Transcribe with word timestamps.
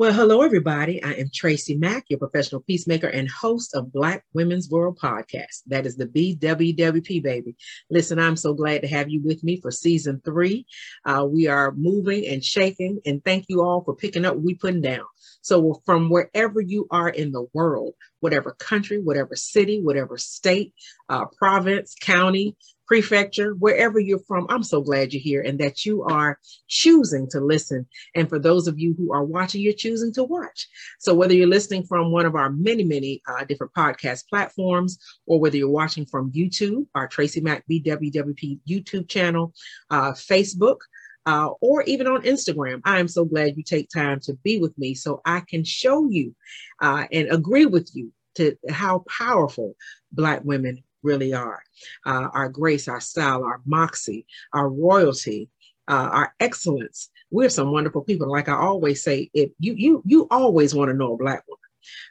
Well, 0.00 0.14
hello, 0.14 0.40
everybody. 0.40 1.04
I 1.04 1.12
am 1.12 1.28
TracyMac, 1.28 2.04
your 2.08 2.18
professional 2.18 2.62
peacemaker 2.62 3.08
and 3.08 3.30
host 3.30 3.76
of 3.76 3.92
Black 3.92 4.24
Women's 4.32 4.70
World 4.70 4.98
Podcast. 4.98 5.60
That 5.66 5.84
is 5.84 5.96
the 5.96 6.06
BWWP, 6.06 7.22
baby. 7.22 7.54
Listen, 7.90 8.18
I'm 8.18 8.36
so 8.36 8.54
glad 8.54 8.80
to 8.80 8.88
have 8.88 9.10
you 9.10 9.20
with 9.22 9.44
me 9.44 9.60
for 9.60 9.70
season 9.70 10.22
three. 10.24 10.64
Uh, 11.04 11.26
we 11.30 11.48
are 11.48 11.72
moving 11.72 12.26
and 12.26 12.42
shaking, 12.42 13.00
and 13.04 13.22
thank 13.22 13.44
you 13.50 13.60
all 13.60 13.84
for 13.84 13.94
picking 13.94 14.24
up 14.24 14.38
we 14.38 14.54
putting 14.54 14.80
down. 14.80 15.04
So, 15.42 15.82
from 15.84 16.08
wherever 16.08 16.62
you 16.62 16.86
are 16.90 17.10
in 17.10 17.32
the 17.32 17.44
world, 17.52 17.92
whatever 18.20 18.52
country, 18.52 19.02
whatever 19.02 19.36
city, 19.36 19.82
whatever 19.82 20.16
state, 20.16 20.72
uh, 21.10 21.26
province, 21.26 21.94
county, 22.00 22.56
prefecture, 22.90 23.52
wherever 23.54 24.00
you're 24.00 24.18
from, 24.26 24.48
I'm 24.48 24.64
so 24.64 24.80
glad 24.80 25.12
you're 25.12 25.22
here 25.22 25.42
and 25.42 25.60
that 25.60 25.86
you 25.86 26.02
are 26.02 26.40
choosing 26.66 27.30
to 27.30 27.38
listen. 27.38 27.86
And 28.16 28.28
for 28.28 28.40
those 28.40 28.66
of 28.66 28.80
you 28.80 28.96
who 28.98 29.12
are 29.12 29.22
watching, 29.22 29.60
you're 29.60 29.74
choosing 29.74 30.12
to 30.14 30.24
watch. 30.24 30.66
So 30.98 31.14
whether 31.14 31.32
you're 31.32 31.46
listening 31.46 31.84
from 31.84 32.10
one 32.10 32.26
of 32.26 32.34
our 32.34 32.50
many, 32.50 32.82
many 32.82 33.22
uh, 33.28 33.44
different 33.44 33.74
podcast 33.74 34.26
platforms, 34.26 34.98
or 35.24 35.38
whether 35.38 35.56
you're 35.56 35.70
watching 35.70 36.04
from 36.04 36.32
YouTube, 36.32 36.84
our 36.96 37.06
TracyMac 37.06 37.62
BWWP 37.70 38.58
YouTube 38.68 39.08
channel, 39.08 39.54
uh, 39.90 40.10
Facebook, 40.10 40.78
uh, 41.26 41.50
or 41.60 41.84
even 41.84 42.08
on 42.08 42.22
Instagram. 42.22 42.80
I 42.84 42.98
am 42.98 43.06
so 43.06 43.24
glad 43.24 43.56
you 43.56 43.62
take 43.62 43.88
time 43.88 44.18
to 44.24 44.34
be 44.42 44.58
with 44.58 44.76
me 44.76 44.94
so 44.94 45.20
I 45.24 45.42
can 45.48 45.62
show 45.62 46.10
you 46.10 46.34
uh, 46.82 47.06
and 47.12 47.30
agree 47.30 47.66
with 47.66 47.88
you 47.94 48.10
to 48.34 48.56
how 48.68 49.04
powerful 49.08 49.76
Black 50.12 50.42
women 50.42 50.82
really 51.02 51.32
are. 51.32 51.62
Uh, 52.04 52.28
our 52.32 52.48
grace, 52.48 52.88
our 52.88 53.00
style, 53.00 53.44
our 53.44 53.60
moxie, 53.64 54.26
our 54.52 54.68
royalty, 54.68 55.48
uh, 55.88 56.08
our 56.12 56.34
excellence. 56.40 57.10
We're 57.30 57.48
some 57.48 57.72
wonderful 57.72 58.02
people. 58.02 58.30
Like 58.30 58.48
I 58.48 58.54
always 58.54 59.02
say, 59.02 59.30
if 59.34 59.50
you 59.58 59.74
you 59.74 60.02
you 60.04 60.26
always 60.30 60.74
want 60.74 60.90
to 60.90 60.96
know 60.96 61.14
a 61.14 61.16
black 61.18 61.44
woman, 61.48 61.60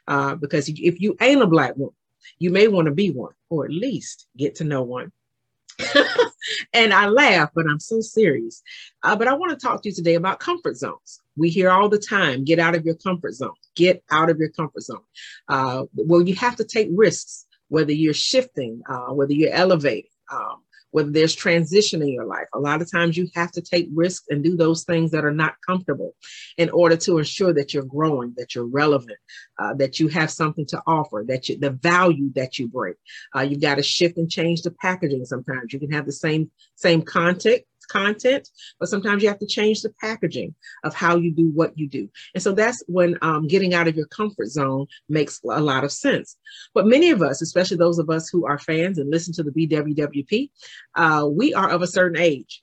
uh, 0.08 0.34
because 0.36 0.68
if 0.68 1.00
you 1.00 1.16
ain't 1.20 1.42
a 1.42 1.46
black 1.46 1.76
woman, 1.76 1.94
you 2.38 2.50
may 2.50 2.68
want 2.68 2.86
to 2.86 2.94
be 2.94 3.10
one, 3.10 3.32
or 3.48 3.64
at 3.64 3.70
least 3.70 4.26
get 4.36 4.56
to 4.56 4.64
know 4.64 4.82
one. 4.82 5.12
and 6.74 6.92
I 6.92 7.06
laugh, 7.08 7.50
but 7.54 7.66
I'm 7.68 7.80
so 7.80 8.00
serious. 8.00 8.62
Uh, 9.02 9.16
but 9.16 9.28
I 9.28 9.34
want 9.34 9.58
to 9.58 9.66
talk 9.66 9.82
to 9.82 9.88
you 9.88 9.94
today 9.94 10.14
about 10.14 10.40
comfort 10.40 10.76
zones. 10.76 11.20
We 11.36 11.48
hear 11.48 11.70
all 11.70 11.88
the 11.88 11.98
time 11.98 12.44
get 12.44 12.58
out 12.58 12.74
of 12.74 12.84
your 12.84 12.96
comfort 12.96 13.34
zone, 13.34 13.54
get 13.76 14.02
out 14.10 14.30
of 14.30 14.38
your 14.38 14.50
comfort 14.50 14.82
zone. 14.82 15.04
Uh, 15.48 15.84
well, 15.94 16.22
you 16.22 16.34
have 16.34 16.56
to 16.56 16.64
take 16.64 16.88
risks 16.92 17.46
whether 17.70 17.92
you're 17.92 18.12
shifting, 18.12 18.82
uh, 18.88 19.12
whether 19.14 19.32
you're 19.32 19.52
elevating, 19.52 20.10
um, 20.30 20.62
whether 20.90 21.10
there's 21.10 21.34
transition 21.34 22.02
in 22.02 22.08
your 22.08 22.26
life. 22.26 22.46
A 22.52 22.58
lot 22.58 22.82
of 22.82 22.90
times 22.90 23.16
you 23.16 23.28
have 23.34 23.52
to 23.52 23.60
take 23.60 23.88
risks 23.94 24.26
and 24.28 24.42
do 24.42 24.56
those 24.56 24.82
things 24.84 25.12
that 25.12 25.24
are 25.24 25.32
not 25.32 25.54
comfortable 25.64 26.14
in 26.58 26.68
order 26.70 26.96
to 26.96 27.18
ensure 27.18 27.52
that 27.54 27.72
you're 27.72 27.84
growing, 27.84 28.34
that 28.36 28.54
you're 28.54 28.66
relevant, 28.66 29.18
uh, 29.58 29.72
that 29.74 30.00
you 30.00 30.08
have 30.08 30.30
something 30.30 30.66
to 30.66 30.82
offer, 30.86 31.24
that 31.28 31.48
you, 31.48 31.58
the 31.58 31.70
value 31.70 32.32
that 32.34 32.58
you 32.58 32.66
bring. 32.66 32.94
Uh, 33.34 33.42
you've 33.42 33.60
got 33.60 33.76
to 33.76 33.82
shift 33.82 34.18
and 34.18 34.30
change 34.30 34.62
the 34.62 34.72
packaging 34.72 35.24
sometimes. 35.24 35.72
You 35.72 35.78
can 35.78 35.92
have 35.92 36.06
the 36.06 36.12
same, 36.12 36.50
same 36.74 37.02
content, 37.02 37.62
content, 37.90 38.48
but 38.78 38.88
sometimes 38.88 39.22
you 39.22 39.28
have 39.28 39.38
to 39.38 39.46
change 39.46 39.82
the 39.82 39.92
packaging 40.00 40.54
of 40.84 40.94
how 40.94 41.16
you 41.16 41.30
do 41.32 41.48
what 41.50 41.76
you 41.76 41.88
do. 41.88 42.08
And 42.34 42.42
so 42.42 42.52
that's 42.52 42.82
when 42.86 43.18
um, 43.22 43.46
getting 43.46 43.74
out 43.74 43.88
of 43.88 43.96
your 43.96 44.06
comfort 44.06 44.48
zone 44.48 44.86
makes 45.08 45.40
a 45.44 45.60
lot 45.60 45.84
of 45.84 45.92
sense. 45.92 46.36
But 46.74 46.86
many 46.86 47.10
of 47.10 47.22
us, 47.22 47.42
especially 47.42 47.76
those 47.76 47.98
of 47.98 48.10
us 48.10 48.28
who 48.28 48.46
are 48.46 48.58
fans 48.58 48.98
and 48.98 49.10
listen 49.10 49.34
to 49.34 49.42
the 49.42 49.50
BWWP, 49.50 50.50
uh, 50.94 51.28
we 51.30 51.54
are 51.54 51.70
of 51.70 51.82
a 51.82 51.86
certain 51.86 52.20
age. 52.20 52.62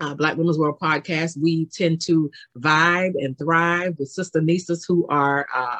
Uh, 0.00 0.14
Black 0.14 0.38
Women's 0.38 0.58
World 0.58 0.78
podcast, 0.80 1.36
we 1.38 1.66
tend 1.66 2.00
to 2.02 2.30
vibe 2.56 3.12
and 3.18 3.36
thrive 3.36 3.96
with 3.98 4.14
SistaNistas 4.16 4.80
who 4.88 5.06
are 5.08 5.46
uh, 5.54 5.76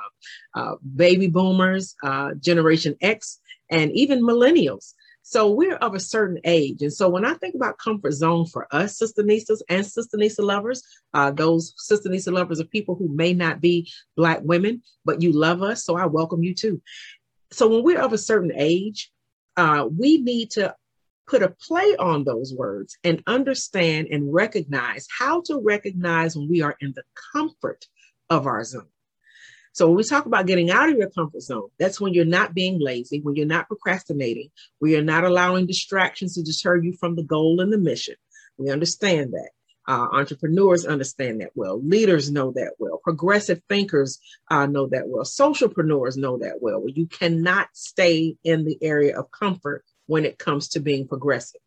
uh, 0.54 0.74
baby 0.94 1.26
boomers, 1.26 1.94
uh, 2.02 2.34
Generation 2.34 2.96
X, 3.00 3.40
and 3.70 3.90
even 3.92 4.22
millennials. 4.22 4.92
So 5.30 5.48
we're 5.48 5.76
of 5.76 5.94
a 5.94 6.00
certain 6.00 6.40
age. 6.42 6.82
And 6.82 6.92
so 6.92 7.08
when 7.08 7.24
I 7.24 7.34
think 7.34 7.54
about 7.54 7.78
comfort 7.78 8.14
zone 8.14 8.46
for 8.46 8.66
us, 8.74 8.98
SistaNistas 9.00 9.60
and 9.68 9.84
SistaNista 9.84 10.40
lovers, 10.40 10.82
uh, 11.14 11.30
those 11.30 11.72
SistaNista 11.88 12.32
lovers 12.32 12.60
are 12.60 12.64
people 12.64 12.96
who 12.96 13.08
may 13.14 13.32
not 13.32 13.60
be 13.60 13.88
Black 14.16 14.40
women, 14.42 14.82
but 15.04 15.22
you 15.22 15.30
love 15.30 15.62
us. 15.62 15.84
So 15.84 15.96
I 15.96 16.06
welcome 16.06 16.42
you 16.42 16.52
too. 16.52 16.82
So 17.52 17.68
when 17.68 17.84
we're 17.84 18.00
of 18.00 18.12
a 18.12 18.18
certain 18.18 18.50
age, 18.56 19.12
uh, 19.56 19.86
we 19.96 20.18
need 20.18 20.50
to 20.52 20.74
put 21.28 21.44
a 21.44 21.54
play 21.64 21.94
on 22.00 22.24
those 22.24 22.52
words 22.52 22.98
and 23.04 23.22
understand 23.28 24.08
and 24.10 24.34
recognize 24.34 25.06
how 25.16 25.42
to 25.42 25.60
recognize 25.62 26.34
when 26.34 26.48
we 26.48 26.60
are 26.60 26.74
in 26.80 26.92
the 26.96 27.04
comfort 27.32 27.86
of 28.30 28.48
our 28.48 28.64
zone. 28.64 28.88
So 29.72 29.86
when 29.86 29.96
we 29.96 30.04
talk 30.04 30.26
about 30.26 30.46
getting 30.46 30.70
out 30.70 30.88
of 30.88 30.96
your 30.96 31.10
comfort 31.10 31.42
zone, 31.42 31.68
that's 31.78 32.00
when 32.00 32.12
you're 32.12 32.24
not 32.24 32.54
being 32.54 32.80
lazy, 32.80 33.20
when 33.20 33.36
you're 33.36 33.46
not 33.46 33.68
procrastinating, 33.68 34.50
when 34.78 34.90
you're 34.90 35.02
not 35.02 35.24
allowing 35.24 35.66
distractions 35.66 36.34
to 36.34 36.42
deter 36.42 36.76
you 36.76 36.92
from 36.92 37.14
the 37.14 37.22
goal 37.22 37.60
and 37.60 37.72
the 37.72 37.78
mission. 37.78 38.16
We 38.58 38.70
understand 38.70 39.32
that. 39.32 39.50
Uh, 39.88 40.06
entrepreneurs 40.12 40.84
understand 40.84 41.40
that 41.40 41.50
well. 41.54 41.80
Leaders 41.82 42.30
know 42.30 42.52
that 42.52 42.74
well. 42.78 43.00
Progressive 43.02 43.60
thinkers 43.68 44.20
uh, 44.50 44.66
know 44.66 44.86
that 44.88 45.08
well. 45.08 45.24
Socialpreneurs 45.24 46.16
know 46.16 46.38
that 46.38 46.58
well. 46.60 46.84
You 46.86 47.06
cannot 47.06 47.68
stay 47.72 48.36
in 48.44 48.64
the 48.64 48.78
area 48.82 49.18
of 49.18 49.30
comfort 49.30 49.84
when 50.06 50.24
it 50.24 50.38
comes 50.38 50.68
to 50.70 50.80
being 50.80 51.08
progressive. 51.08 51.60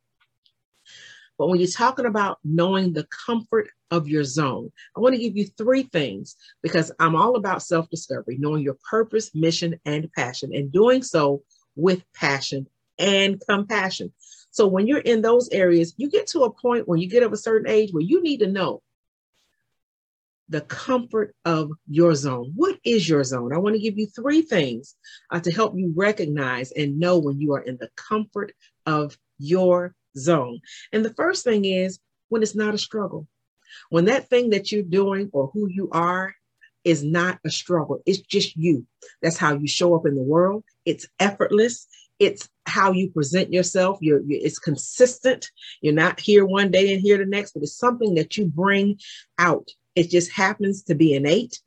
But 1.37 1.47
when 1.47 1.59
you're 1.59 1.67
talking 1.67 2.05
about 2.05 2.39
knowing 2.43 2.93
the 2.93 3.07
comfort 3.25 3.69
of 3.93 4.07
your 4.07 4.23
zone, 4.23 4.71
I 4.97 4.99
want 4.99 5.15
to 5.15 5.21
give 5.21 5.37
you 5.37 5.45
three 5.45 5.83
things 5.83 6.35
because 6.61 6.91
I'm 6.99 7.15
all 7.15 7.35
about 7.35 7.61
self 7.61 7.89
discovery, 7.89 8.37
knowing 8.39 8.63
your 8.63 8.77
purpose, 8.89 9.33
mission, 9.35 9.79
and 9.85 10.11
passion, 10.13 10.53
and 10.53 10.71
doing 10.71 11.03
so 11.03 11.43
with 11.75 12.03
passion 12.13 12.67
and 12.97 13.41
compassion. 13.47 14.11
So 14.51 14.67
when 14.67 14.87
you're 14.87 14.99
in 14.99 15.21
those 15.21 15.49
areas, 15.49 15.93
you 15.97 16.09
get 16.09 16.27
to 16.27 16.41
a 16.41 16.53
point 16.53 16.87
when 16.87 16.99
you 16.99 17.09
get 17.09 17.23
of 17.23 17.33
a 17.33 17.37
certain 17.37 17.69
age 17.69 17.91
where 17.91 18.03
you 18.03 18.21
need 18.21 18.39
to 18.41 18.47
know 18.47 18.81
the 20.49 20.61
comfort 20.61 21.35
of 21.45 21.71
your 21.87 22.13
zone. 22.15 22.51
What 22.55 22.77
is 22.83 23.07
your 23.07 23.23
zone? 23.23 23.53
I 23.53 23.57
want 23.57 23.75
to 23.75 23.81
give 23.81 23.97
you 23.97 24.07
three 24.07 24.41
things 24.41 24.95
uh, 25.31 25.39
to 25.39 25.51
help 25.51 25.73
you 25.75 25.93
recognize 25.95 26.71
and 26.71 26.99
know 26.99 27.17
when 27.17 27.39
you 27.39 27.53
are 27.53 27.61
in 27.61 27.77
the 27.77 27.89
comfort 27.95 28.51
of 28.85 29.17
your 29.39 29.95
zone. 30.17 30.59
And 30.91 31.03
the 31.03 31.13
first 31.13 31.43
thing 31.43 31.65
is 31.65 31.99
when 32.29 32.43
it's 32.43 32.55
not 32.55 32.73
a 32.73 32.77
struggle. 32.77 33.27
When 33.89 34.05
that 34.05 34.29
thing 34.29 34.51
that 34.51 34.71
you're 34.71 34.83
doing 34.83 35.29
or 35.33 35.47
who 35.53 35.67
you 35.69 35.89
are 35.91 36.35
is 36.83 37.03
not 37.03 37.39
a 37.45 37.49
struggle, 37.49 38.01
it's 38.05 38.19
just 38.19 38.55
you. 38.55 38.85
That's 39.21 39.37
how 39.37 39.55
you 39.55 39.67
show 39.67 39.95
up 39.95 40.05
in 40.05 40.15
the 40.15 40.21
world. 40.21 40.63
It's 40.85 41.07
effortless. 41.19 41.87
It's 42.19 42.49
how 42.65 42.91
you 42.91 43.09
present 43.09 43.51
yourself. 43.51 43.97
You're, 44.01 44.21
you're, 44.21 44.39
it's 44.41 44.59
consistent. 44.59 45.49
You're 45.81 45.93
not 45.93 46.19
here 46.19 46.45
one 46.45 46.71
day 46.71 46.93
and 46.93 47.01
here 47.01 47.17
the 47.17 47.25
next, 47.25 47.53
but 47.53 47.63
it's 47.63 47.77
something 47.77 48.15
that 48.15 48.37
you 48.37 48.45
bring 48.45 48.99
out. 49.37 49.69
It 49.95 50.09
just 50.09 50.31
happens 50.31 50.83
to 50.83 50.95
be 50.95 51.13
innate. 51.13 51.59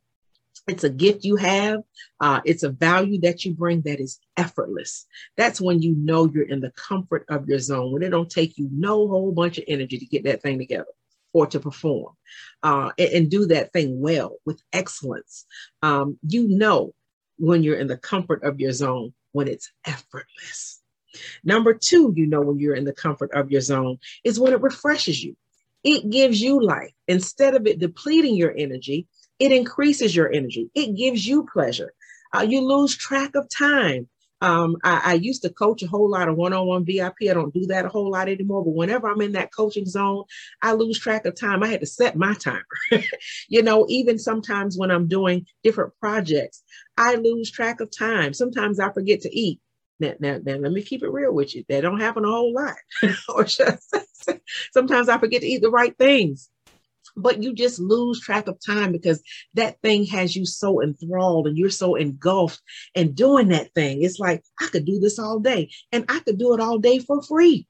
It's 0.69 0.85
a 0.85 0.91
gift 0.91 1.25
you 1.25 1.37
have. 1.37 1.83
Uh, 2.19 2.41
it's 2.45 2.65
a 2.65 2.71
value 2.71 3.21
that 3.21 3.45
you 3.45 3.55
bring 3.55 3.83
that 3.83 4.01
is 4.01 4.19
effortless. 4.37 5.07
That's 5.37 5.61
when 5.61 5.81
you 5.81 5.95
know 5.95 6.27
you're 6.27 6.49
in 6.49 6.61
the 6.61 6.73
comfort 6.73 7.25
of 7.29 7.49
your 7.49 7.61
zone, 7.61 7.93
when 7.93 8.03
it 8.03 8.11
don't 8.11 8.31
take 8.31 8.59
you 8.59 8.69
no 8.73 9.07
whole 9.07 9.33
bunch 9.33 9.59
of 9.59 9.65
energy 9.69 9.99
to 9.99 10.07
get 10.07 10.25
that 10.25 10.43
thing 10.43 10.59
together 10.59 10.87
or 11.37 11.47
to 11.47 11.61
perform 11.61 12.15
uh, 12.63 12.91
and, 12.99 13.11
and, 13.11 13.31
do 13.31 13.45
that 13.45 13.71
thing 13.71 14.01
well 14.01 14.39
with 14.47 14.59
excellence. 14.73 15.45
Um, 15.83 16.19
you 16.27 16.49
know 16.49 16.95
when 17.37 17.63
you're 17.63 17.79
in 17.79 17.89
the 17.89 17.99
comfort 17.99 18.43
of 18.43 18.59
your 18.59 18.73
zone, 18.73 19.13
when 19.33 19.47
it's 19.47 19.71
effortless. 19.85 20.81
Number 21.45 21.75
two, 21.75 22.15
you 22.17 22.27
know 22.27 22.41
when 22.41 22.59
you're 22.59 22.75
in 22.75 22.87
the 22.87 22.95
comfort 22.95 23.31
of 23.35 23.51
your 23.51 23.61
zone 23.61 23.99
is 24.25 24.41
when 24.41 24.55
it 24.55 24.63
refreshes 24.63 25.23
you. 25.23 25.37
It 25.85 26.09
gives 26.09 26.41
you 26.41 26.65
life. 26.65 26.95
Instead 27.07 27.55
of 27.55 27.67
it 27.67 27.79
depleting 27.79 28.35
your 28.35 28.55
energy, 28.57 29.07
it 29.39 29.53
increases 29.53 30.17
your 30.17 30.33
energy. 30.33 30.71
It 30.75 30.97
gives 30.97 31.27
you 31.27 31.47
pleasure. 31.53 31.93
Uh, 32.35 32.47
you 32.49 32.63
lose 32.63 32.97
track 32.97 33.35
of 33.35 33.47
time. 33.51 34.09
Um, 34.41 34.77
I, 34.85 35.01
I, 35.05 35.15
used 35.15 35.43
to 35.43 35.51
coach 35.51 35.83
a 35.83 35.87
whole 35.87 36.11
lot 36.11 36.29
of 36.29 36.37
one-on-one 36.37 36.85
VIP. 36.85 37.17
I 37.23 37.33
don't 37.33 37.55
do 37.55 37.67
that 37.67 37.87
a 37.87 37.89
whole 37.89 38.11
lot 38.11 38.29
anymore. 38.29 38.65
But 38.65 38.75
whenever 38.75 39.09
I'm 39.09 39.21
in 39.23 39.33
that 39.33 39.55
coaching 39.55 39.87
zone, 39.87 40.25
I 40.61 40.73
lose 40.73 40.99
track 40.99 41.25
of 41.25 41.39
time. 41.39 41.63
I 41.63 41.69
had 41.69 41.81
to 41.81 41.87
set 41.87 42.17
my 42.17 42.35
timer. 42.35 42.65
you 43.49 43.63
know, 43.63 43.87
even 43.89 44.19
sometimes 44.19 44.77
when 44.77 44.91
I'm 44.91 45.09
doing 45.09 45.47
different 45.65 45.95
projects, 46.01 46.63
I 46.99 47.15
lose 47.15 47.51
track 47.51 47.81
of 47.81 47.91
time. 47.97 48.35
Sometimes 48.35 48.79
I 48.79 48.93
forget 48.93 49.23
to 49.23 49.35
eat. 49.35 49.61
Now, 49.99 50.13
now, 50.21 50.39
now, 50.45 50.57
let 50.57 50.73
me 50.73 50.83
keep 50.83 51.03
it 51.03 51.11
real 51.11 51.33
with 51.33 51.55
you. 51.55 51.65
That 51.71 51.81
don't 51.81 52.01
happen 52.01 52.25
a 52.27 52.29
whole 52.29 52.53
lot. 52.53 52.77
or 53.31 53.45
just, 53.45 53.97
sometimes 54.73 55.09
I 55.09 55.17
forget 55.17 55.41
to 55.41 55.47
eat 55.47 55.63
the 55.63 55.71
right 55.71 55.97
things 55.97 56.51
but 57.17 57.43
you 57.43 57.55
just 57.55 57.79
lose 57.79 58.21
track 58.21 58.47
of 58.49 58.59
time 58.65 58.93
because 58.93 59.23
that 59.55 59.81
thing 59.83 60.05
has 60.07 60.37
you 60.37 60.47
so 60.47 60.83
enthralled 60.83 61.47
and 61.47 61.57
you're 61.57 61.71
so 61.71 61.95
engulfed 61.95 62.61
in 62.95 63.13
doing 63.13 63.49
that 63.49 63.73
thing. 63.75 64.03
It's 64.03 64.19
like, 64.19 64.43
I 64.61 64.67
could 64.67 64.85
do 64.85 64.99
this 64.99 65.19
all 65.19 65.41
day 65.41 65.71
and 65.93 66.05
I 66.09 66.21
could 66.21 66.39
do 66.39 66.55
it 66.55 66.61
all 66.61 66.79
day 66.79 66.99
for 66.99 67.23
free. 67.23 67.67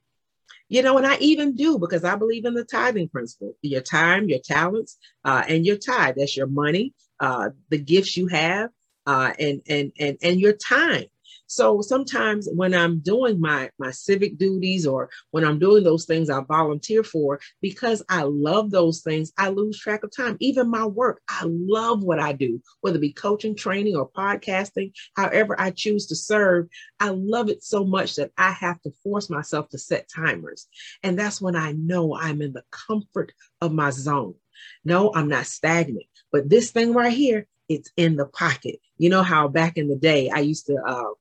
You 0.69 0.81
know, 0.81 0.97
and 0.97 1.07
I 1.07 1.17
even 1.19 1.55
do 1.55 1.79
because 1.79 2.03
I 2.03 2.15
believe 2.17 2.43
in 2.43 2.53
the 2.53 2.65
tithing 2.65 3.07
principle 3.07 3.53
your 3.61 3.81
time, 3.81 4.27
your 4.27 4.39
talents, 4.43 4.97
uh, 5.23 5.43
and 5.47 5.65
your 5.65 5.77
tithe. 5.77 6.15
That's 6.17 6.35
your 6.35 6.47
money, 6.47 6.93
uh, 7.21 7.49
the 7.69 7.77
gifts 7.77 8.17
you 8.17 8.27
have 8.27 8.69
uh, 9.07 9.31
and 9.39 9.61
and 9.67 9.91
and 9.97 10.17
and 10.21 10.39
your 10.39 10.53
time 10.53 11.05
so 11.47 11.81
sometimes 11.81 12.47
when 12.53 12.73
I'm 12.73 12.99
doing 12.99 13.39
my 13.39 13.69
my 13.79 13.91
civic 13.91 14.37
duties 14.37 14.85
or 14.85 15.09
when 15.31 15.45
I'm 15.45 15.59
doing 15.59 15.83
those 15.83 16.05
things 16.05 16.29
I 16.29 16.41
volunteer 16.41 17.03
for 17.03 17.39
because 17.61 18.03
I 18.09 18.23
love 18.23 18.69
those 18.69 19.01
things, 19.01 19.31
I 19.37 19.49
lose 19.49 19.79
track 19.79 20.03
of 20.03 20.15
time. 20.15 20.37
Even 20.39 20.69
my 20.69 20.85
work, 20.85 21.21
I 21.29 21.43
love 21.45 22.03
what 22.03 22.19
I 22.19 22.33
do, 22.33 22.61
whether 22.81 22.97
it 22.97 23.01
be 23.01 23.13
coaching, 23.13 23.55
training, 23.55 23.95
or 23.95 24.09
podcasting, 24.09 24.91
however 25.15 25.59
I 25.59 25.71
choose 25.71 26.07
to 26.07 26.15
serve. 26.15 26.67
I 26.99 27.09
love 27.09 27.49
it 27.49 27.63
so 27.63 27.85
much 27.85 28.15
that 28.15 28.31
I 28.37 28.51
have 28.51 28.81
to 28.81 28.91
force 29.03 29.29
myself 29.29 29.69
to 29.69 29.77
set 29.77 30.09
timers. 30.13 30.67
And 31.01 31.17
that's 31.17 31.41
when 31.41 31.55
I 31.55 31.71
know 31.71 32.15
I'm 32.15 32.41
in 32.41 32.53
the 32.53 32.63
comfort 32.71 33.31
of 33.61 33.71
my 33.71 33.91
zone. 33.91 34.35
No, 34.83 35.13
I'm 35.13 35.29
not 35.29 35.45
stagnant. 35.45 36.05
But 36.31 36.49
this 36.49 36.71
thing 36.71 36.93
right 36.93 37.13
here, 37.13 37.47
it's 37.69 37.91
in 37.97 38.15
the 38.15 38.25
pocket. 38.25 38.79
You 38.97 39.09
know 39.09 39.23
how 39.23 39.47
back 39.47 39.77
in 39.77 39.87
the 39.87 39.95
day 39.95 40.29
I 40.29 40.39
used 40.39 40.67
to 40.67 40.77
uh, 40.85 41.11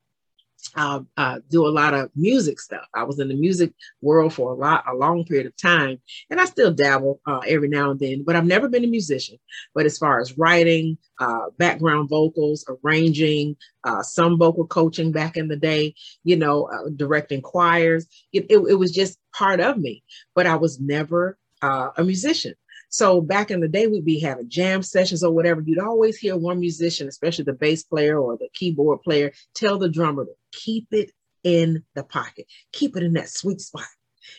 uh, 0.74 1.00
uh, 1.16 1.40
do 1.50 1.66
a 1.66 1.68
lot 1.68 1.94
of 1.94 2.10
music 2.14 2.60
stuff. 2.60 2.86
I 2.94 3.04
was 3.04 3.18
in 3.18 3.28
the 3.28 3.34
music 3.34 3.72
world 4.00 4.34
for 4.34 4.52
a 4.52 4.54
lot, 4.54 4.84
a 4.88 4.94
long 4.94 5.24
period 5.24 5.46
of 5.46 5.56
time, 5.56 5.98
and 6.30 6.40
I 6.40 6.44
still 6.44 6.72
dabble 6.72 7.20
uh, 7.26 7.40
every 7.46 7.68
now 7.68 7.90
and 7.90 8.00
then. 8.00 8.24
But 8.24 8.36
I've 8.36 8.46
never 8.46 8.68
been 8.68 8.84
a 8.84 8.88
musician. 8.88 9.38
But 9.74 9.86
as 9.86 9.98
far 9.98 10.20
as 10.20 10.36
writing, 10.38 10.98
uh, 11.20 11.50
background 11.58 12.08
vocals, 12.08 12.64
arranging, 12.84 13.56
uh, 13.84 14.02
some 14.02 14.38
vocal 14.38 14.66
coaching 14.66 15.12
back 15.12 15.36
in 15.36 15.48
the 15.48 15.56
day, 15.56 15.94
you 16.24 16.36
know, 16.36 16.64
uh, 16.64 16.90
directing 16.96 17.42
choirs, 17.42 18.06
it, 18.32 18.46
it, 18.50 18.58
it, 18.69 18.74
was 18.74 18.92
just 18.92 19.19
part 19.32 19.60
of 19.60 19.78
me. 19.78 20.02
But 20.34 20.46
I 20.46 20.56
was 20.56 20.80
never 20.80 21.38
a 21.62 22.04
musician. 22.04 22.54
So 22.88 23.20
back 23.20 23.50
in 23.50 23.60
the 23.60 23.69
day, 23.69 23.86
we'd 23.86 24.04
be 24.04 24.20
having 24.20 24.48
jam 24.48 24.82
sessions 24.82 25.24
or 25.24 25.32
whatever. 25.32 25.60
You'd 25.60 25.78
always 25.78 26.16
hear 26.16 26.36
one 26.36 26.60
musician, 26.60 27.08
especially 27.08 27.44
the 27.44 27.52
bass 27.52 27.82
player 27.82 28.19
or 28.19 28.36
the 28.36 28.48
keyboard 28.54 29.02
player, 29.02 29.32
tell 29.54 29.78
the 29.78 29.88
drummer 29.88 30.24
to 30.24 30.32
keep 30.56 30.88
it 30.91 31.12
in 31.44 31.85
the 31.94 32.03
pocket, 32.03 32.47
keep 32.73 32.97
it 32.97 33.05
in 33.05 33.12
that 33.12 33.29
sweet 33.29 33.61
spot 33.61 33.87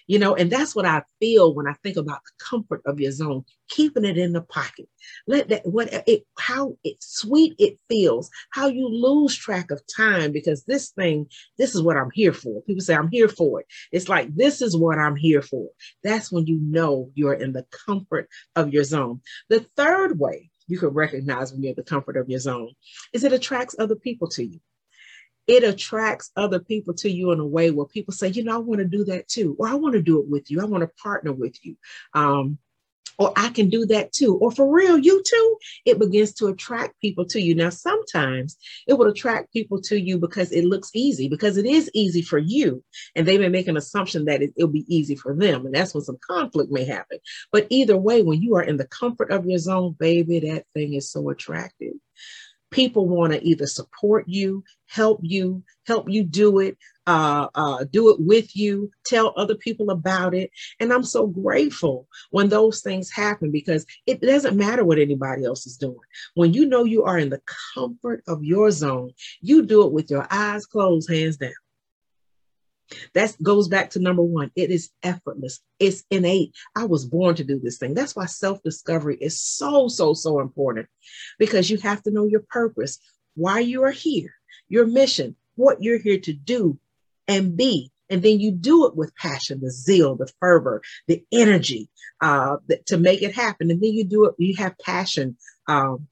you 0.08 0.19
know, 0.19 0.36
and 0.36 0.52
that's 0.52 0.75
what 0.75 0.86
I 0.86 1.04
feel 1.19 1.54
when 1.54 1.68
I 1.68 1.74
think 1.84 1.98
about 1.98 2.22
the 2.24 2.44
comfort 2.44 2.81
of 2.86 3.00
your 3.00 3.12
zone, 3.12 3.44
keeping 3.69 4.06
it 4.06 4.18
in 4.18 4.34
the 4.34 4.42
pocket. 4.42 4.88
Let 5.28 5.50
that 5.50 5.66
what 5.66 5.90
it 6.08 6.24
how 6.38 6.78
it 6.84 6.98
sweet 7.00 7.56
it 7.60 7.80
feels, 7.90 8.30
how 8.52 8.68
you 8.68 8.88
lose 8.88 9.36
track 9.36 9.72
of 9.72 9.81
time 9.96 10.31
because 10.31 10.64
this 10.64 10.90
thing, 10.92 11.28
this 11.58 11.75
is 11.75 11.81
what 11.81 11.98
I'm 11.98 12.12
here 12.12 12.34
for. 12.34 12.62
People 12.64 12.81
say 12.81 12.96
I'm 12.96 13.12
here 13.12 13.30
for 13.30 13.62
it. 13.62 13.68
It's 13.92 14.10
like 14.10 14.36
this 14.36 14.62
is 14.62 14.75
what 14.75 14.98
I'm 14.98 15.16
here 15.16 15.42
for. 15.42 15.69
That's 16.04 16.31
when 16.31 16.46
you 16.48 16.60
know 16.62 17.12
you're 17.16 17.34
in 17.34 17.54
the 17.54 17.66
comfort 17.86 18.30
of 18.56 18.74
your 18.74 18.84
zone. 18.84 19.22
The 19.50 19.66
third 19.75 20.19
way 20.19 20.50
you 20.68 20.78
can 20.80 20.90
recognize 20.90 21.52
when 21.52 21.64
you're 21.64 21.72
in 21.72 21.75
the 21.75 21.84
comfort 21.84 22.18
of 22.18 22.30
your 22.30 22.40
zone 22.40 22.72
is 23.14 23.24
it 23.24 23.34
attracts 23.34 23.75
other 23.80 23.96
people 23.96 24.28
to 24.30 24.46
you 24.46 24.60
it 25.47 25.63
attracts 25.63 26.31
other 26.35 26.59
people 26.59 26.94
to 26.95 27.09
you 27.09 27.31
in 27.31 27.39
a 27.39 27.45
way 27.45 27.71
where 27.71 27.85
people 27.85 28.13
say, 28.13 28.27
you 28.27 28.44
know, 28.44 28.55
I 28.55 28.57
want 28.57 28.79
to 28.79 28.85
do 28.85 29.05
that 29.05 29.27
too, 29.27 29.55
or 29.57 29.67
I 29.67 29.75
want 29.75 29.94
to 29.94 30.01
do 30.01 30.19
it 30.19 30.27
with 30.27 30.51
you. 30.51 30.61
I 30.61 30.65
want 30.65 30.81
to 30.81 31.01
partner 31.01 31.31
with 31.33 31.57
you. 31.63 31.77
Um, 32.13 32.59
or 33.19 33.33
I 33.35 33.49
can 33.49 33.69
do 33.69 33.85
that 33.88 34.11
too. 34.11 34.35
Or 34.35 34.51
for 34.51 34.71
real, 34.71 34.97
you 34.97 35.23
too. 35.23 35.57
It 35.85 35.99
begins 35.99 36.33
to 36.35 36.47
attract 36.47 36.99
people 37.01 37.25
to 37.27 37.41
you. 37.41 37.55
Now, 37.55 37.69
sometimes 37.69 38.57
it 38.88 38.94
will 38.94 39.07
attract 39.07 39.51
people 39.53 39.81
to 39.83 39.99
you 39.99 40.19
because 40.19 40.51
it 40.51 40.65
looks 40.65 40.91
easy, 40.94 41.27
because 41.27 41.57
it 41.57 41.65
is 41.65 41.89
easy 41.94 42.21
for 42.21 42.38
you. 42.38 42.83
And 43.15 43.27
they 43.27 43.38
may 43.38 43.49
make 43.49 43.67
an 43.67 43.77
assumption 43.77 44.25
that 44.25 44.41
it, 44.41 44.53
will 44.57 44.67
be 44.67 44.85
easy 44.88 45.15
for 45.15 45.35
them. 45.35 45.65
And 45.65 45.73
that's 45.73 45.94
when 45.94 46.03
some 46.03 46.19
conflict 46.27 46.71
may 46.71 46.85
happen. 46.85 47.17
But 47.51 47.67
either 47.69 47.97
way, 47.97 48.21
when 48.21 48.41
you 48.41 48.55
are 48.55 48.63
in 48.63 48.77
the 48.77 48.88
comfort 48.88 49.31
of 49.31 49.47
your 49.47 49.59
zone, 49.59 49.95
baby, 49.97 50.39
that 50.41 50.65
thing 50.75 50.94
is 50.94 51.11
so 51.11 51.29
attractive 51.29 51.94
people 52.72 53.08
want 53.08 53.34
to 53.34 53.44
either 53.46 53.68
support 53.68 54.25
you, 54.28 54.64
help 54.88 55.19
you, 55.22 55.64
help 55.86 56.10
you 56.10 56.24
do 56.24 56.60
it, 56.60 56.78
uh, 57.06 57.48
uh, 57.56 57.86
do 57.92 58.10
it 58.10 58.18
with 58.19 58.56
you, 58.56 58.92
tell 59.06 59.34
other 59.38 59.56
people 59.56 59.90
about 59.90 60.34
it. 60.34 60.52
And 60.80 60.92
I'm 60.92 61.04
so 61.04 61.28
grateful 61.28 62.08
when 62.31 62.50
those 62.50 62.81
things 62.81 63.10
happen 63.12 63.52
because 63.52 63.86
it 64.06 64.22
doesn't 64.22 64.58
matter 64.58 64.84
what 64.84 65.00
anybody 65.00 65.46
else 65.46 65.66
is 65.66 65.78
doing. 65.78 65.98
When 66.36 66.54
you 66.54 66.66
know 66.66 66.84
you 66.84 67.04
are 67.04 67.18
in 67.18 67.30
the 67.30 67.42
comfort 67.74 68.24
of 68.28 68.44
your 68.44 68.72
zone, 68.72 69.12
you 69.42 69.66
do 69.66 69.86
it 69.86 69.94
with 69.94 70.12
your 70.12 70.28
eyes 70.30 70.66
closed, 70.66 71.10
hands 71.10 71.38
down. 71.38 71.52
That 73.13 73.36
goes 73.42 73.68
back 73.68 73.92
to 73.92 74.00
number 74.00 74.24
one. 74.24 74.51
It 74.56 74.72
is 74.72 74.89
effortless. 75.04 75.60
It's 75.80 76.04
innate. 76.10 76.54
I 76.75 76.86
was 76.86 77.06
born 77.06 77.36
to 77.36 77.44
do 77.44 77.60
this 77.60 77.78
thing. 77.78 77.94
That's 77.94 78.16
why 78.16 78.25
self 78.25 78.62
discovery 78.63 79.18
is 79.19 79.42
so, 79.42 79.88
so, 79.88 80.13
so 80.13 80.39
important 80.39 80.88
because 81.38 81.69
you 81.69 81.78
have 81.80 82.01
to 82.04 82.12
know 82.12 82.25
your 82.25 82.44
purpose, 82.50 83.00
why 83.36 83.60
you 83.60 83.84
are 83.84 83.92
here, 83.92 84.34
your 84.69 84.86
mission, 84.86 85.36
what 85.56 85.81
you're 85.81 86.00
here 86.00 86.19
to 86.19 86.34
do 86.34 86.80
and 87.28 87.57
be. 87.57 87.92
And 88.10 88.22
then 88.22 88.39
you 88.39 88.51
do 88.51 88.88
it 88.88 88.95
with 88.95 89.16
passion, 89.16 89.60
the 89.62 89.69
zeal, 89.69 90.16
the 90.16 90.31
fervor, 90.40 90.81
the 91.07 91.25
energy 91.31 91.90
uh, 92.22 92.57
to 92.86 92.98
make 92.98 93.22
it 93.22 93.36
happen. 93.36 93.69
And 93.69 93.81
then 93.81 93.92
you 93.92 94.06
do 94.06 94.25
it, 94.25 94.36
you 94.38 94.56
have 94.56 94.78
passion, 94.78 95.38
um, 95.68 96.07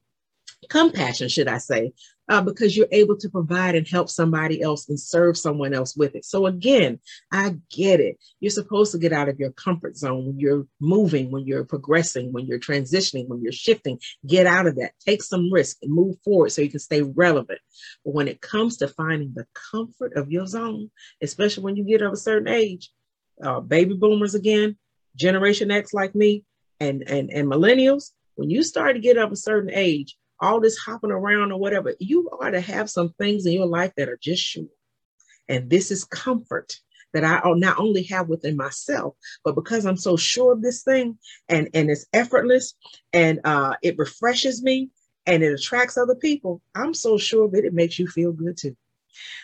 compassion, 0.68 1.28
should 1.28 1.48
I 1.48 1.58
say, 1.58 1.92
uh, 2.28 2.42
because 2.42 2.76
you're 2.76 2.88
able 2.92 3.16
to 3.16 3.28
provide 3.28 3.74
and 3.74 3.86
help 3.86 4.08
somebody 4.08 4.60
else 4.62 4.88
and 4.88 4.98
serve 4.98 5.36
someone 5.36 5.72
else 5.72 5.96
with 5.96 6.14
it. 6.14 6.24
So, 6.24 6.46
again, 6.46 6.98
I 7.32 7.56
get 7.70 8.00
it. 8.00 8.18
You're 8.40 8.50
supposed 8.50 8.92
to 8.92 8.98
get 8.98 9.12
out 9.12 9.28
of 9.28 9.38
your 9.38 9.52
comfort 9.52 9.96
zone 9.96 10.26
when 10.26 10.40
you're 10.40 10.66
moving, 10.80 11.30
when 11.30 11.46
you're 11.46 11.64
progressing, 11.64 12.32
when 12.32 12.46
you're 12.46 12.58
transitioning, 12.58 13.28
when 13.28 13.42
you're 13.42 13.52
shifting. 13.52 13.98
Get 14.26 14.46
out 14.46 14.66
of 14.66 14.76
that, 14.76 14.92
take 15.04 15.22
some 15.22 15.52
risk 15.52 15.78
and 15.82 15.92
move 15.92 16.16
forward 16.24 16.50
so 16.50 16.62
you 16.62 16.70
can 16.70 16.80
stay 16.80 17.02
relevant. 17.02 17.60
But 18.04 18.14
when 18.14 18.28
it 18.28 18.40
comes 18.40 18.78
to 18.78 18.88
finding 18.88 19.32
the 19.34 19.46
comfort 19.70 20.14
of 20.16 20.30
your 20.30 20.46
zone, 20.46 20.90
especially 21.22 21.64
when 21.64 21.76
you 21.76 21.84
get 21.84 22.02
of 22.02 22.12
a 22.12 22.16
certain 22.16 22.48
age, 22.48 22.90
uh, 23.42 23.60
baby 23.60 23.94
boomers 23.94 24.34
again, 24.34 24.76
Generation 25.14 25.70
X 25.70 25.94
like 25.94 26.14
me, 26.14 26.44
and, 26.80 27.02
and, 27.08 27.30
and 27.30 27.48
millennials, 27.48 28.10
when 28.34 28.50
you 28.50 28.62
start 28.62 28.96
to 28.96 29.00
get 29.00 29.16
of 29.16 29.32
a 29.32 29.36
certain 29.36 29.70
age, 29.72 30.16
all 30.40 30.60
this 30.60 30.76
hopping 30.76 31.10
around 31.10 31.52
or 31.52 31.58
whatever, 31.58 31.94
you 31.98 32.28
are 32.40 32.50
to 32.50 32.60
have 32.60 32.90
some 32.90 33.10
things 33.18 33.46
in 33.46 33.52
your 33.52 33.66
life 33.66 33.92
that 33.96 34.08
are 34.08 34.18
just 34.20 34.42
sure. 34.42 34.64
And 35.48 35.70
this 35.70 35.90
is 35.90 36.04
comfort 36.04 36.78
that 37.12 37.24
I 37.24 37.40
not 37.54 37.78
only 37.78 38.02
have 38.04 38.28
within 38.28 38.56
myself, 38.56 39.14
but 39.44 39.54
because 39.54 39.86
I'm 39.86 39.96
so 39.96 40.16
sure 40.16 40.52
of 40.52 40.62
this 40.62 40.82
thing 40.82 41.18
and, 41.48 41.68
and 41.72 41.90
it's 41.90 42.06
effortless 42.12 42.74
and 43.12 43.40
uh, 43.44 43.74
it 43.82 43.96
refreshes 43.96 44.62
me 44.62 44.90
and 45.24 45.42
it 45.42 45.52
attracts 45.52 45.96
other 45.96 46.14
people, 46.14 46.60
I'm 46.74 46.94
so 46.94 47.18
sure 47.18 47.48
that 47.50 47.64
it 47.64 47.74
makes 47.74 47.98
you 47.98 48.06
feel 48.06 48.32
good 48.32 48.56
too. 48.56 48.76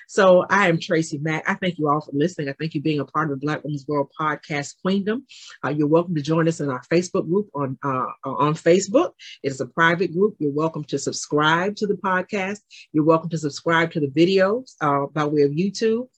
So 0.09 0.45
I 0.49 0.69
am 0.69 0.79
TracyMac. 0.79 1.43
I 1.47 1.55
thank 1.55 1.79
you 1.79 1.89
all 1.89 2.01
for 2.01 2.13
listening. 2.13 2.49
I 2.49 2.55
thank 2.59 2.75
you 2.75 2.81
being 2.81 3.01
a 3.01 3.05
part 3.05 3.31
of 3.31 3.41
the 3.41 3.45
Black 3.45 3.65
Women's 3.65 3.87
World 3.87 4.11
Podcast 4.19 4.75
Queendom. 4.83 5.25
Uh, 5.65 5.71
you're 5.71 5.89
welcome 5.89 6.15
to 6.15 6.23
join 6.23 6.49
us 6.49 6.61
in 6.61 6.71
our 6.71 6.83
Facebook 6.93 7.29
group 7.29 7.49
on 7.55 7.79
uh, 7.83 8.07
on 8.25 8.55
Facebook. 8.55 9.13
It 9.43 9.53
is 9.53 9.61
a 9.61 9.67
private 9.67 10.13
group. 10.13 10.37
You're 10.39 10.53
welcome 10.53 10.85
to 10.85 10.99
subscribe 10.99 11.77
to 11.77 11.87
the 11.87 11.95
podcast. 11.95 12.61
You're 12.93 13.05
welcome 13.05 13.31
to 13.31 13.39
subscribe 13.39 13.93
to 13.93 14.01
the 14.01 14.09
videos 14.09 14.75
uh, 14.81 15.07
by 15.07 15.25
way 15.25 15.43
of 15.43 15.53
YouTube. 15.53 16.09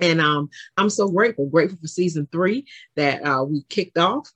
And 0.00 0.20
um, 0.20 0.48
I'm 0.76 0.90
so 0.90 1.08
grateful, 1.08 1.46
grateful 1.46 1.78
for 1.80 1.88
season 1.88 2.28
three 2.32 2.66
that 2.96 3.24
uh, 3.24 3.44
we 3.44 3.64
kicked 3.68 3.98
off. 3.98 4.30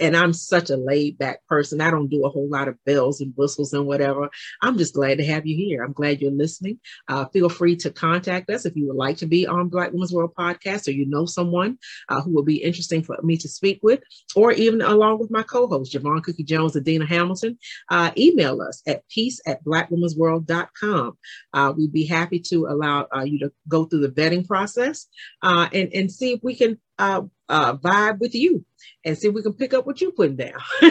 And 0.00 0.16
I'm 0.16 0.32
such 0.32 0.70
a 0.70 0.76
laid 0.76 1.18
back 1.18 1.46
person. 1.46 1.80
I 1.80 1.90
don't 1.90 2.08
do 2.08 2.24
a 2.24 2.30
whole 2.30 2.48
lot 2.48 2.68
of 2.68 2.82
bells 2.84 3.20
and 3.20 3.32
whistles 3.36 3.72
and 3.72 3.86
whatever. 3.86 4.30
I'm 4.62 4.78
just 4.78 4.94
glad 4.94 5.18
to 5.18 5.24
have 5.26 5.46
you 5.46 5.56
here. 5.56 5.82
I'm 5.82 5.92
glad 5.92 6.20
you're 6.20 6.30
listening. 6.30 6.80
Uh, 7.08 7.26
feel 7.26 7.48
free 7.48 7.76
to 7.76 7.90
contact 7.90 8.50
us 8.50 8.64
if 8.64 8.76
you 8.76 8.86
would 8.86 8.96
like 8.96 9.18
to 9.18 9.26
be 9.26 9.46
on 9.46 9.68
Black 9.68 9.92
Women's 9.92 10.12
World 10.12 10.34
Podcast 10.36 10.88
or 10.88 10.92
you 10.92 11.06
know 11.06 11.26
someone 11.26 11.78
uh, 12.08 12.20
who 12.20 12.32
will 12.32 12.42
be 12.42 12.62
interesting 12.62 13.02
for 13.02 13.18
me 13.22 13.36
to 13.36 13.48
speak 13.48 13.80
with, 13.82 14.00
or 14.34 14.52
even 14.52 14.80
along 14.80 15.18
with 15.18 15.30
my 15.30 15.42
co-host, 15.42 15.92
Jovonne 15.92 16.22
Cookie 16.22 16.44
Jones 16.44 16.76
and 16.76 16.84
Deanna 16.84 17.06
Hamilton. 17.06 17.58
Uh, 17.90 18.10
email 18.16 18.60
us 18.62 18.82
at 18.86 19.06
peace 19.08 19.40
at 19.46 19.64
blackwomensworld.com. 19.64 21.18
Uh, 21.52 21.72
we'd 21.76 21.92
be 21.92 22.06
happy 22.06 22.38
to 22.38 22.66
allow 22.66 23.06
uh, 23.14 23.22
you 23.22 23.38
to 23.40 23.52
go 23.68 23.84
through 23.84 24.00
the 24.00 24.08
vetting 24.08 24.46
process 24.46 25.06
uh, 25.42 25.68
and, 25.72 25.92
and 25.92 26.10
see 26.10 26.32
if 26.32 26.40
we 26.42 26.54
can 26.54 26.78
uh, 27.00 27.22
uh, 27.48 27.76
vibe 27.76 28.18
with 28.18 28.34
you 28.34 28.64
and 29.04 29.16
see 29.16 29.28
if 29.28 29.34
we 29.34 29.42
can 29.42 29.54
pick 29.54 29.74
up 29.74 29.86
what 29.86 30.00
you're 30.00 30.12
putting 30.12 30.36
down 30.36 30.60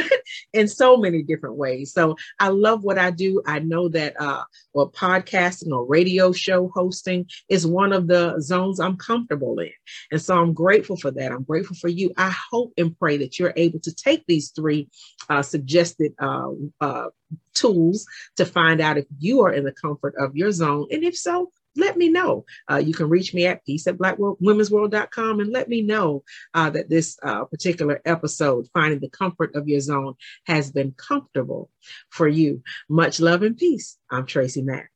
in 0.53 0.67
so 0.67 0.97
many 0.97 1.23
different 1.23 1.55
ways. 1.55 1.93
So 1.93 2.15
I 2.39 2.49
love 2.49 2.83
what 2.83 2.97
I 2.97 3.11
do. 3.11 3.41
I 3.45 3.59
know 3.59 3.87
that 3.89 4.19
uh, 4.19 4.43
well, 4.73 4.91
podcasting 4.91 5.71
or 5.71 5.85
radio 5.85 6.31
show 6.31 6.71
hosting 6.73 7.27
is 7.47 7.65
one 7.65 7.93
of 7.93 8.07
the 8.07 8.39
zones 8.41 8.79
I'm 8.79 8.97
comfortable 8.97 9.59
in. 9.59 9.71
And 10.11 10.21
so 10.21 10.35
I'm 10.35 10.53
grateful 10.53 10.97
for 10.97 11.11
that. 11.11 11.31
I'm 11.31 11.43
grateful 11.43 11.75
for 11.75 11.87
you. 11.87 12.11
I 12.17 12.33
hope 12.51 12.73
and 12.77 12.97
pray 12.97 13.17
that 13.17 13.39
you're 13.39 13.53
able 13.55 13.79
to 13.81 13.93
take 13.93 14.25
these 14.25 14.49
three 14.49 14.89
uh, 15.29 15.43
suggested 15.43 16.13
uh, 16.19 16.49
uh, 16.81 17.07
tools 17.53 18.05
to 18.37 18.45
find 18.45 18.81
out 18.81 18.97
if 18.97 19.05
you 19.19 19.41
are 19.41 19.53
in 19.53 19.63
the 19.63 19.71
comfort 19.71 20.15
of 20.17 20.35
your 20.35 20.51
zone. 20.51 20.87
And 20.91 21.03
if 21.03 21.15
so, 21.15 21.51
let 21.79 21.97
me 21.97 22.09
know. 22.09 22.45
Uh, 22.69 22.77
you 22.77 22.93
can 22.93 23.09
reach 23.09 23.33
me 23.33 23.45
at 23.45 23.65
peace 23.65 23.87
at 23.87 23.97
blackwomensworld.com 23.97 25.39
and 25.39 25.51
let 25.51 25.69
me 25.69 25.81
know 25.81 26.23
uh, 26.53 26.69
that 26.69 26.89
this 26.89 27.17
uh, 27.23 27.45
particular 27.45 28.01
episode, 28.05 28.67
Finding 28.73 28.99
the 28.99 29.09
Comfort 29.09 29.55
of 29.55 29.67
Your 29.67 29.79
Zone, 29.79 30.15
has 30.45 30.71
been 30.71 30.93
comfortable 30.93 31.69
for 32.09 32.27
you. 32.27 32.61
Much 32.89 33.19
love 33.19 33.43
and 33.43 33.57
peace. 33.57 33.97
I'm 34.09 34.25
TracyMac. 34.25 34.87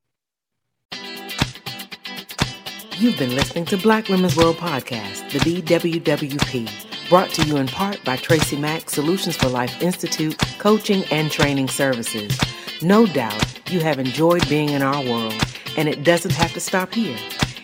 You've 2.99 3.17
been 3.17 3.35
listening 3.35 3.65
to 3.65 3.77
Black 3.77 4.07
Women's 4.07 4.37
World 4.37 4.57
Podcast, 4.57 5.31
the 5.31 5.39
BWWP, 5.39 7.09
brought 7.09 7.31
to 7.31 7.43
you 7.43 7.57
in 7.57 7.67
part 7.67 8.01
by 8.05 8.15
TracyMac 8.15 8.89
Solutions 8.89 9.35
for 9.35 9.49
Life 9.49 9.81
Institute, 9.81 10.37
coaching 10.59 11.03
and 11.11 11.31
training 11.31 11.67
services. 11.67 12.39
No 12.81 13.05
doubt 13.05 13.71
you 13.71 13.79
have 13.79 13.97
enjoyed 13.97 14.47
being 14.47 14.69
in 14.69 14.83
our 14.83 15.03
world, 15.03 15.33
and 15.77 15.89
it 15.89 16.03
doesn't 16.03 16.33
have 16.33 16.53
to 16.53 16.59
stop 16.59 16.93
here. 16.93 17.17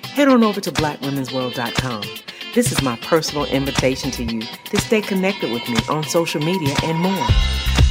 Head 0.03 0.27
on 0.27 0.43
over 0.43 0.59
to 0.61 0.71
blackwomensworld.com. 0.71 2.03
This 2.55 2.71
is 2.71 2.81
my 2.81 2.95
personal 2.97 3.45
invitation 3.45 4.11
to 4.11 4.23
you 4.23 4.41
to 4.41 4.77
stay 4.77 5.01
connected 5.01 5.51
with 5.51 5.67
me 5.69 5.77
on 5.87 6.03
social 6.03 6.41
media 6.41 6.75
and 6.83 6.97
more. 6.97 7.27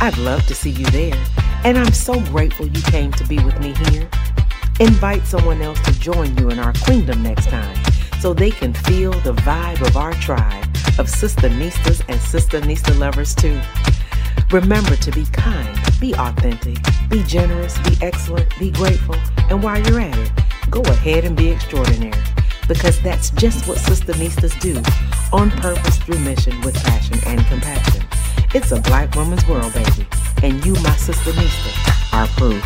I'd 0.00 0.18
love 0.18 0.46
to 0.46 0.54
see 0.54 0.70
you 0.70 0.86
there, 0.86 1.16
and 1.64 1.78
I'm 1.78 1.92
so 1.92 2.20
grateful 2.26 2.66
you 2.66 2.82
came 2.82 3.12
to 3.12 3.26
be 3.26 3.38
with 3.38 3.58
me 3.60 3.72
here. 3.90 4.08
Invite 4.80 5.26
someone 5.26 5.62
else 5.62 5.80
to 5.82 5.92
join 5.98 6.36
you 6.38 6.50
in 6.50 6.58
our 6.58 6.72
queendom 6.84 7.22
next 7.22 7.48
time 7.48 7.76
so 8.20 8.34
they 8.34 8.50
can 8.50 8.74
feel 8.74 9.12
the 9.20 9.34
vibe 9.34 9.80
of 9.86 9.96
our 9.96 10.12
tribe 10.14 10.64
of 10.98 11.06
SistaNistas 11.06 12.00
and 12.08 12.20
SistaNista 12.20 12.98
lovers 12.98 13.34
too. 13.34 13.60
Remember 14.50 14.96
to 14.96 15.10
be 15.12 15.24
kind, 15.26 15.78
be 16.00 16.14
authentic, 16.14 16.78
be 17.08 17.22
generous, 17.24 17.78
be 17.78 17.96
excellent, 18.02 18.56
be 18.58 18.70
grateful, 18.70 19.16
and 19.50 19.62
while 19.62 19.80
you're 19.80 20.00
at 20.00 20.18
it, 20.18 20.30
go 20.70 20.80
ahead 20.82 21.24
and 21.24 21.36
be 21.36 21.50
extraordinary 21.50 22.22
because 22.68 23.00
that's 23.02 23.30
just 23.30 23.66
what 23.66 23.78
SistaNistas 23.78 24.60
do 24.60 24.76
on 25.32 25.50
purpose 25.50 25.98
through 25.98 26.18
mission 26.18 26.60
with 26.60 26.74
passion 26.84 27.18
and 27.26 27.44
compassion. 27.46 28.04
It's 28.54 28.72
a 28.72 28.80
black 28.80 29.14
woman's 29.14 29.46
world, 29.48 29.72
baby, 29.72 30.06
and 30.42 30.64
you, 30.64 30.74
my 30.74 30.96
SistaNista, 30.96 32.12
are 32.12 32.26
proof. 32.28 32.64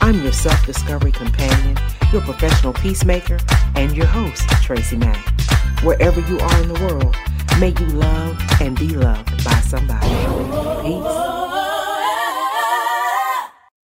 I'm 0.00 0.22
your 0.22 0.32
self 0.32 0.64
discovery 0.66 1.12
companion, 1.12 1.78
your 2.12 2.22
professional 2.22 2.72
peacemaker, 2.74 3.38
and 3.74 3.96
your 3.96 4.06
host, 4.06 4.42
TracyMac. 4.64 5.82
Wherever 5.82 6.20
you 6.20 6.38
are 6.38 6.62
in 6.62 6.68
the 6.68 6.80
world, 6.80 7.16
may 7.58 7.68
you 7.68 7.86
love 7.98 8.38
and 8.60 8.78
be 8.78 8.88
loved 8.88 9.44
by 9.44 9.60
somebody. 9.60 10.08
Peace. 10.82 11.41